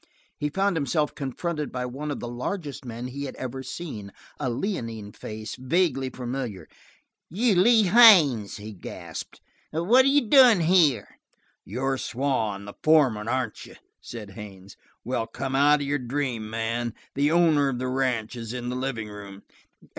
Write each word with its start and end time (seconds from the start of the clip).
He 0.35 0.49
found 0.49 0.75
himself 0.75 1.13
confronted 1.13 1.71
by 1.71 1.85
one 1.85 2.09
of 2.09 2.19
the 2.19 2.27
largest 2.27 2.83
men 2.85 3.05
he 3.05 3.25
had 3.25 3.35
ever 3.35 3.61
seen, 3.61 4.11
a 4.39 4.49
leonine 4.49 5.11
face, 5.11 5.55
vaguely 5.55 6.09
familiar. 6.09 6.67
"You 7.29 7.53
Lee 7.53 7.83
Haines!" 7.83 8.57
he 8.57 8.73
gasped. 8.73 9.41
"What 9.69 10.05
are 10.05 10.07
you 10.07 10.27
doin' 10.27 10.61
here?" 10.61 11.19
"You're 11.63 11.99
Swann, 11.99 12.65
the 12.65 12.73
foreman, 12.81 13.27
aren't 13.27 13.67
you?" 13.67 13.75
said 14.01 14.31
Haines. 14.31 14.75
"Well, 15.03 15.27
come 15.27 15.55
out 15.55 15.81
of 15.81 15.85
your 15.85 15.99
dream, 15.99 16.49
man. 16.49 16.95
The 17.13 17.29
owner 17.29 17.69
of 17.69 17.77
the 17.77 17.87
ranch 17.87 18.35
is 18.35 18.53
in 18.53 18.69
the 18.69 18.75
living 18.75 19.07
room." 19.09 19.43